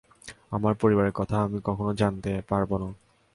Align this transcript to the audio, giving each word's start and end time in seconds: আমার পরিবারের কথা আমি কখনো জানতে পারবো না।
আমার 0.51 0.73
পরিবারের 0.75 1.13
কথা 1.15 1.35
আমি 1.41 1.59
কখনো 1.63 1.91
জানতে 1.93 2.31
পারবো 2.49 2.75
না। 2.77 2.89